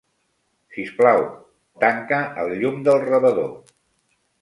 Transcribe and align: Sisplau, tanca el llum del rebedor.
Sisplau, 0.77 1.21
tanca 1.85 2.25
el 2.45 2.57
llum 2.65 2.83
del 2.91 3.01
rebedor. 3.07 3.57